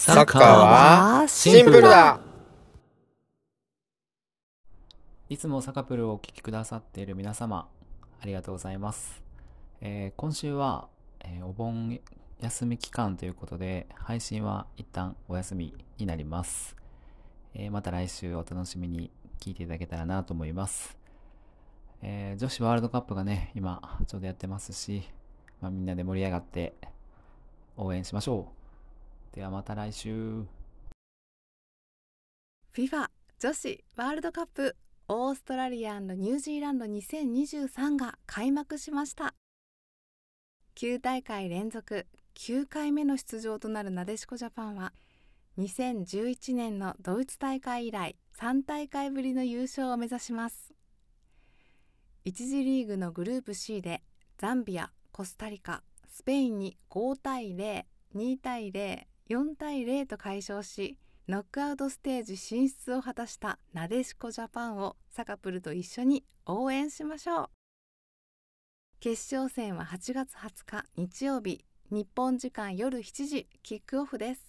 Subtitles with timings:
[0.00, 2.20] サッカーはシンプルだ
[5.28, 7.68] いつもサカプルをお聞きくださっている皆様、
[8.22, 9.20] ありがとうございます。
[9.80, 10.86] えー今週は、
[11.18, 11.98] えーお盆
[12.38, 16.76] 休み期間ということで、配信は一旦お休みになります。
[17.54, 20.96] えーまた来週お楽しみに聞いていただけたらなと思います。
[22.02, 25.02] え女子ワールドカップがね、今ちょうどやってますし、
[25.60, 26.74] まあ、みんなで盛り上がって
[27.76, 28.58] 応援しましょう。
[29.32, 30.44] ではまた来週。
[32.74, 33.08] FIFA
[33.40, 34.76] 女子ワールドカップ
[35.08, 39.34] オーストラリアニュージーランド2023が開幕しました
[40.76, 44.92] 9大会連続9回目の出場となるなでしこジャパンは
[45.58, 50.72] 2011年のドイツ大会以来3大会ぶりの優勝を目指します
[52.26, 54.02] 1次リーグのグループ C で
[54.36, 57.56] ザンビアコスタリカスペインに5対
[58.14, 60.96] 02対0 4対0と快勝し
[61.28, 67.48] ノックアウトステージ進出を果たしたなでしこジャパンをサカプルと一緒に応援しましょう。
[69.00, 74.47] 決勝戦は8月20日日曜日日本時間夜7時キックオフです。